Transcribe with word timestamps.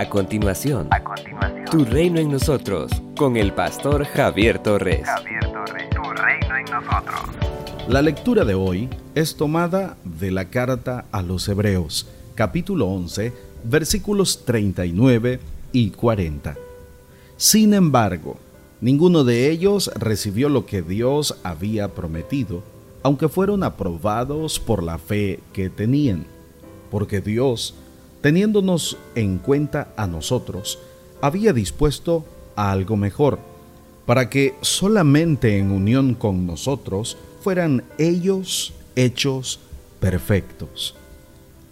A 0.00 0.08
continuación, 0.08 0.88
a 0.92 1.04
continuación, 1.04 1.66
Tu 1.66 1.84
reino 1.84 2.18
en 2.20 2.30
nosotros, 2.30 2.90
con 3.18 3.36
el 3.36 3.52
pastor 3.52 4.06
Javier 4.06 4.58
Torres. 4.58 5.06
Javier 5.06 5.52
Torres, 5.52 5.90
Tu 5.90 6.02
reino 6.02 6.56
en 6.56 6.64
nosotros. 6.64 7.20
La 7.86 8.00
lectura 8.00 8.46
de 8.46 8.54
hoy 8.54 8.88
es 9.14 9.36
tomada 9.36 9.98
de 10.02 10.30
la 10.30 10.46
carta 10.46 11.04
a 11.12 11.20
los 11.20 11.46
Hebreos, 11.50 12.08
capítulo 12.34 12.86
11, 12.86 13.34
versículos 13.64 14.46
39 14.46 15.38
y 15.72 15.90
40. 15.90 16.56
Sin 17.36 17.74
embargo, 17.74 18.38
ninguno 18.80 19.22
de 19.22 19.50
ellos 19.50 19.90
recibió 19.96 20.48
lo 20.48 20.64
que 20.64 20.80
Dios 20.80 21.36
había 21.42 21.88
prometido, 21.88 22.62
aunque 23.02 23.28
fueron 23.28 23.62
aprobados 23.62 24.60
por 24.60 24.82
la 24.82 24.96
fe 24.96 25.40
que 25.52 25.68
tenían, 25.68 26.24
porque 26.90 27.20
Dios 27.20 27.74
teniéndonos 28.20 28.96
en 29.14 29.38
cuenta 29.38 29.88
a 29.96 30.06
nosotros, 30.06 30.78
había 31.20 31.52
dispuesto 31.52 32.24
a 32.56 32.72
algo 32.72 32.96
mejor, 32.96 33.38
para 34.06 34.28
que 34.28 34.54
solamente 34.60 35.58
en 35.58 35.70
unión 35.70 36.14
con 36.14 36.46
nosotros 36.46 37.16
fueran 37.42 37.84
ellos 37.98 38.72
hechos 38.96 39.60
perfectos. 40.00 40.94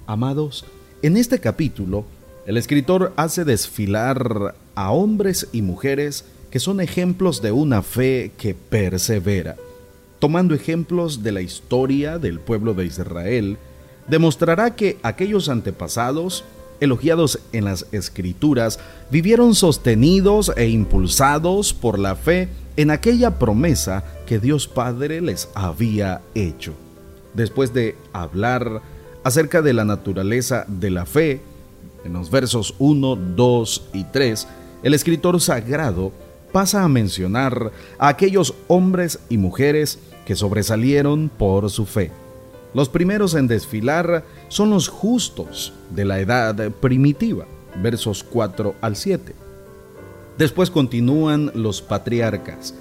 Amados, 0.06 0.64
en 1.02 1.16
este 1.16 1.38
capítulo, 1.40 2.04
el 2.46 2.56
escritor 2.56 3.12
hace 3.16 3.44
desfilar 3.44 4.54
a 4.74 4.90
hombres 4.90 5.48
y 5.52 5.62
mujeres 5.62 6.24
que 6.50 6.60
son 6.60 6.80
ejemplos 6.80 7.42
de 7.42 7.52
una 7.52 7.82
fe 7.82 8.32
que 8.38 8.54
persevera, 8.54 9.56
tomando 10.18 10.54
ejemplos 10.54 11.22
de 11.22 11.32
la 11.32 11.42
historia 11.42 12.18
del 12.18 12.40
pueblo 12.40 12.72
de 12.74 12.86
Israel, 12.86 13.58
demostrará 14.08 14.74
que 14.74 14.98
aquellos 15.02 15.48
antepasados, 15.48 16.44
elogiados 16.80 17.40
en 17.52 17.64
las 17.64 17.86
escrituras, 17.92 18.78
vivieron 19.10 19.54
sostenidos 19.54 20.52
e 20.56 20.68
impulsados 20.68 21.72
por 21.72 21.98
la 21.98 22.16
fe 22.16 22.48
en 22.76 22.90
aquella 22.90 23.38
promesa 23.38 24.04
que 24.26 24.38
Dios 24.38 24.68
Padre 24.68 25.20
les 25.20 25.48
había 25.54 26.22
hecho. 26.34 26.74
Después 27.34 27.74
de 27.74 27.96
hablar 28.12 28.82
acerca 29.24 29.62
de 29.62 29.72
la 29.72 29.84
naturaleza 29.84 30.64
de 30.68 30.90
la 30.90 31.04
fe, 31.04 31.40
en 32.04 32.12
los 32.12 32.30
versos 32.30 32.74
1, 32.78 33.16
2 33.16 33.88
y 33.92 34.04
3, 34.04 34.46
el 34.84 34.94
escritor 34.94 35.40
sagrado 35.40 36.12
pasa 36.52 36.84
a 36.84 36.88
mencionar 36.88 37.72
a 37.98 38.08
aquellos 38.08 38.54
hombres 38.68 39.18
y 39.28 39.36
mujeres 39.36 39.98
que 40.24 40.36
sobresalieron 40.36 41.28
por 41.28 41.68
su 41.70 41.84
fe. 41.84 42.12
Los 42.74 42.88
primeros 42.88 43.34
en 43.34 43.46
desfilar 43.46 44.24
son 44.48 44.70
los 44.70 44.88
justos 44.88 45.72
de 45.90 46.04
la 46.04 46.20
edad 46.20 46.70
primitiva, 46.70 47.46
versos 47.82 48.22
4 48.24 48.74
al 48.80 48.96
7. 48.96 49.34
Después 50.36 50.70
continúan 50.70 51.50
los 51.54 51.80
patriarcas, 51.80 52.74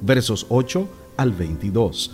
versos 0.00 0.46
8 0.50 0.86
al 1.16 1.32
22. 1.32 2.12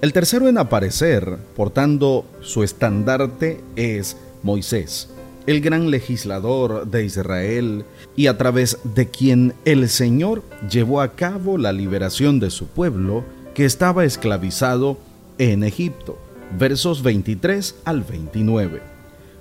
El 0.00 0.12
tercero 0.12 0.46
en 0.46 0.58
aparecer, 0.58 1.38
portando 1.56 2.24
su 2.40 2.62
estandarte, 2.62 3.62
es 3.74 4.16
Moisés, 4.42 5.08
el 5.46 5.60
gran 5.60 5.90
legislador 5.90 6.86
de 6.86 7.04
Israel, 7.04 7.84
y 8.14 8.26
a 8.26 8.36
través 8.36 8.78
de 8.84 9.08
quien 9.08 9.54
el 9.64 9.88
Señor 9.88 10.42
llevó 10.70 11.00
a 11.00 11.14
cabo 11.14 11.56
la 11.56 11.72
liberación 11.72 12.38
de 12.38 12.50
su 12.50 12.66
pueblo 12.66 13.24
que 13.54 13.64
estaba 13.64 14.04
esclavizado 14.04 14.98
en 15.38 15.64
Egipto 15.64 16.18
versos 16.56 17.02
23 17.02 17.76
al 17.84 18.02
29. 18.02 18.80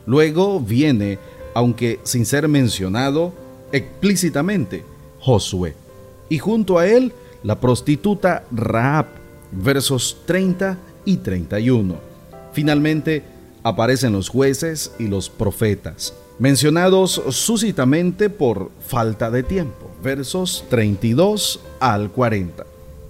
Luego 0.05 0.59
viene, 0.59 1.19
aunque 1.53 1.99
sin 2.03 2.25
ser 2.25 2.47
mencionado 2.47 3.33
explícitamente, 3.71 4.83
Josué. 5.19 5.75
Y 6.29 6.39
junto 6.39 6.77
a 6.77 6.87
él, 6.87 7.13
la 7.43 7.59
prostituta 7.59 8.43
Raab, 8.51 9.07
versos 9.51 10.17
30 10.25 10.77
y 11.05 11.17
31. 11.17 11.95
Finalmente, 12.53 13.23
aparecen 13.63 14.13
los 14.13 14.29
jueces 14.29 14.91
y 14.99 15.07
los 15.07 15.29
profetas, 15.29 16.13
mencionados 16.39 17.21
súcitamente 17.29 18.29
por 18.29 18.71
falta 18.85 19.29
de 19.29 19.43
tiempo, 19.43 19.91
versos 20.01 20.63
32 20.69 21.59
al 21.79 22.11
40. 22.11 22.65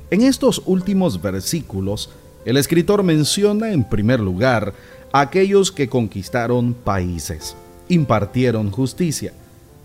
En 0.09 0.21
estos 0.21 0.61
últimos 0.65 1.21
versículos 1.21 2.09
el 2.47 2.55
escritor 2.55 3.03
menciona 3.03 3.73
en 3.73 3.83
primer 3.83 4.21
lugar 4.21 4.73
a 5.11 5.19
aquellos 5.19 5.69
que 5.69 5.89
conquistaron 5.89 6.73
países, 6.73 7.57
impartieron 7.89 8.71
justicia, 8.71 9.33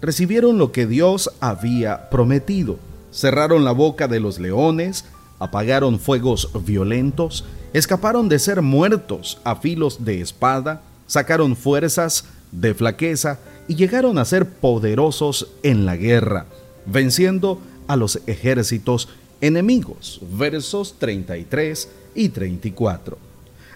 recibieron 0.01 0.59
lo 0.59 0.71
que 0.71 0.87
Dios 0.87 1.33
había 1.41 2.09
prometido, 2.09 2.79
cerraron 3.11 3.65
la 3.65 3.73
boca 3.73 4.07
de 4.07 4.21
los 4.21 4.39
leones, 4.39 5.07
apagaron 5.41 5.99
fuegos 5.99 6.51
violentos, 6.65 7.45
escaparon 7.73 8.29
de 8.29 8.39
ser 8.39 8.63
muertos 8.63 9.41
a 9.43 9.57
filos 9.57 10.05
de 10.05 10.21
espada, 10.21 10.83
sacaron 11.09 11.57
fuerzas 11.57 12.27
de 12.53 12.75
flaqueza 12.75 13.41
y 13.67 13.75
llegaron 13.75 14.19
a 14.19 14.25
ser 14.25 14.49
poderosos 14.49 15.49
en 15.65 15.85
la 15.85 15.97
guerra, 15.97 16.47
venciendo 16.87 17.61
a 17.89 17.97
los 17.97 18.21
ejércitos 18.29 19.09
enemigos. 19.41 20.21
Versos 20.39 20.95
33 21.01 21.89
y 22.15 22.29
34. 22.29 23.19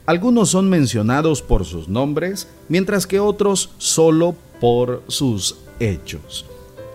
Algunos 0.07 0.51
son 0.51 0.71
mencionados 0.71 1.43
por 1.43 1.65
sus 1.65 1.89
nombres, 1.89 2.49
mientras 2.69 3.07
que 3.07 3.19
otros 3.19 3.71
solo 3.79 4.37
por 4.61 5.03
sus 5.09 5.57
hechos. 5.81 6.47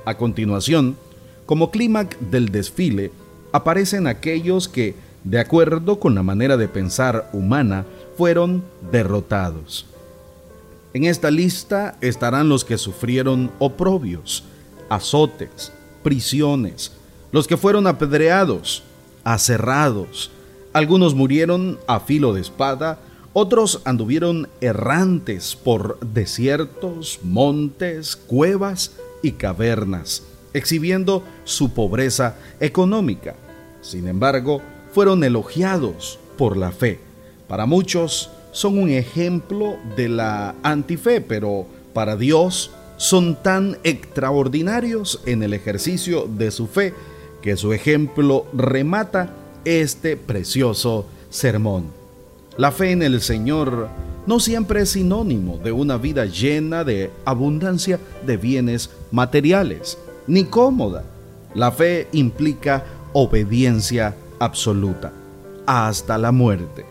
A 0.05 0.15
continuación, 0.17 0.95
como 1.45 1.71
clímax 1.71 2.17
del 2.31 2.49
desfile, 2.49 3.11
aparecen 3.51 4.07
aquellos 4.07 4.69
que, 4.69 4.95
de 5.23 5.39
acuerdo 5.39 5.99
con 5.99 6.15
la 6.15 6.23
manera 6.23 6.57
de 6.57 6.67
pensar 6.67 7.29
humana, 7.33 7.85
fueron 8.17 8.63
derrotados. 8.91 9.85
En 10.93 11.05
esta 11.05 11.31
lista 11.31 11.97
estarán 12.01 12.49
los 12.49 12.65
que 12.65 12.77
sufrieron 12.77 13.51
oprobios, 13.59 14.43
azotes, 14.89 15.71
prisiones, 16.03 16.93
los 17.31 17.47
que 17.47 17.57
fueron 17.57 17.87
apedreados, 17.87 18.83
aserrados, 19.23 20.31
algunos 20.73 21.15
murieron 21.15 21.79
a 21.87 21.99
filo 21.99 22.33
de 22.33 22.41
espada, 22.41 22.99
otros 23.33 23.81
anduvieron 23.85 24.49
errantes 24.59 25.55
por 25.55 25.99
desiertos, 25.99 27.19
montes, 27.23 28.15
cuevas 28.15 28.93
y 29.21 29.33
cavernas, 29.33 30.23
exhibiendo 30.53 31.23
su 31.43 31.73
pobreza 31.73 32.35
económica. 32.59 33.35
Sin 33.81 34.07
embargo, 34.07 34.61
fueron 34.93 35.23
elogiados 35.23 36.19
por 36.37 36.57
la 36.57 36.71
fe. 36.71 36.99
Para 37.47 37.65
muchos 37.65 38.29
son 38.51 38.77
un 38.77 38.89
ejemplo 38.89 39.77
de 39.95 40.09
la 40.09 40.55
antife, 40.63 41.21
pero 41.21 41.65
para 41.93 42.15
Dios 42.15 42.71
son 42.97 43.41
tan 43.41 43.77
extraordinarios 43.83 45.21
en 45.25 45.41
el 45.43 45.53
ejercicio 45.53 46.27
de 46.27 46.51
su 46.51 46.67
fe 46.67 46.93
que 47.41 47.57
su 47.57 47.73
ejemplo 47.73 48.45
remata 48.53 49.33
este 49.65 50.17
precioso 50.17 51.05
sermón. 51.29 51.85
La 52.57 52.71
fe 52.71 52.91
en 52.91 53.01
el 53.01 53.21
Señor 53.21 53.87
no 54.27 54.39
siempre 54.39 54.81
es 54.81 54.91
sinónimo 54.91 55.57
de 55.57 55.71
una 55.71 55.97
vida 55.97 56.25
llena 56.25 56.83
de 56.83 57.11
abundancia 57.25 57.99
de 58.25 58.37
bienes 58.37 58.89
materiales, 59.11 59.97
ni 60.27 60.43
cómoda. 60.43 61.03
La 61.55 61.71
fe 61.71 62.07
implica 62.11 62.85
obediencia 63.13 64.15
absoluta, 64.39 65.11
hasta 65.65 66.17
la 66.17 66.31
muerte. 66.31 66.85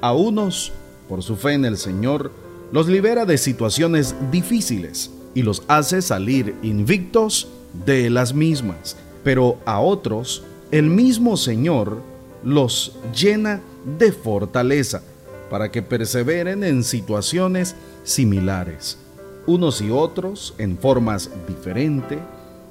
A 0.00 0.12
unos, 0.12 0.72
por 1.08 1.22
su 1.22 1.36
fe 1.36 1.52
en 1.52 1.64
el 1.64 1.76
Señor, 1.76 2.32
los 2.72 2.88
libera 2.88 3.24
de 3.24 3.38
situaciones 3.38 4.14
difíciles 4.30 5.10
y 5.34 5.42
los 5.42 5.62
hace 5.68 6.02
salir 6.02 6.54
invictos 6.62 7.48
de 7.84 8.10
las 8.10 8.34
mismas, 8.34 8.96
pero 9.22 9.58
a 9.64 9.80
otros 9.80 10.42
el 10.70 10.90
mismo 10.90 11.36
Señor 11.36 12.02
los 12.42 12.96
llena 13.14 13.60
de 13.98 14.12
fortaleza 14.12 15.02
para 15.50 15.70
que 15.70 15.82
perseveren 15.82 16.64
en 16.64 16.82
situaciones 16.82 17.76
similares. 18.04 18.98
Unos 19.46 19.80
y 19.80 19.90
otros, 19.90 20.54
en 20.58 20.76
formas 20.76 21.30
diferentes, 21.46 22.18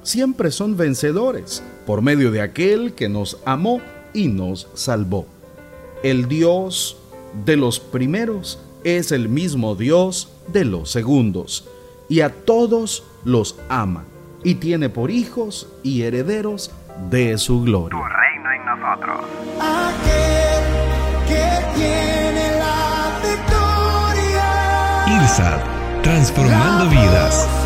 siempre 0.02 0.50
son 0.50 0.76
vencedores 0.76 1.62
por 1.86 2.02
medio 2.02 2.30
de 2.30 2.42
aquel 2.42 2.92
que 2.92 3.08
nos 3.08 3.38
amó 3.44 3.80
y 4.12 4.28
nos 4.28 4.68
salvó. 4.74 5.26
El 6.02 6.28
Dios 6.28 6.98
de 7.44 7.56
los 7.56 7.80
primeros 7.80 8.58
es 8.84 9.10
el 9.10 9.28
mismo 9.28 9.74
Dios 9.74 10.28
de 10.52 10.64
los 10.64 10.90
segundos, 10.90 11.64
y 12.08 12.20
a 12.20 12.32
todos 12.32 13.02
los 13.24 13.56
ama, 13.68 14.04
y 14.44 14.56
tiene 14.56 14.88
por 14.88 15.10
hijos 15.10 15.66
y 15.82 16.02
herederos 16.02 16.70
de 17.10 17.36
su 17.38 17.62
gloria. 17.62 17.90
Tu 17.90 18.02
reino 18.04 18.52
en 18.52 18.64
nosotros. 18.64 19.20
Aquel 19.60 20.64
que 21.28 21.48
tiene 21.74 22.50
la 22.58 23.18
victoria. 23.22 24.44
IRSAD, 25.22 25.60
transformando 26.02 26.88
vidas. 26.90 27.65